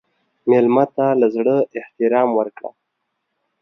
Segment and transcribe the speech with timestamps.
[0.49, 2.69] مېلمه ته له زړه احترام ورکړه.